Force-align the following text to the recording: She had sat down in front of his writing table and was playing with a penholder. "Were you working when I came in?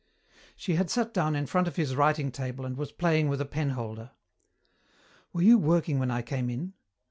She 0.55 0.77
had 0.77 0.89
sat 0.89 1.13
down 1.13 1.35
in 1.35 1.45
front 1.45 1.67
of 1.67 1.75
his 1.75 1.95
writing 1.95 2.31
table 2.31 2.65
and 2.65 2.75
was 2.75 2.91
playing 2.91 3.29
with 3.29 3.39
a 3.39 3.45
penholder. 3.45 4.09
"Were 5.31 5.43
you 5.43 5.59
working 5.59 5.99
when 5.99 6.09
I 6.09 6.23
came 6.23 6.49
in? 6.49 6.73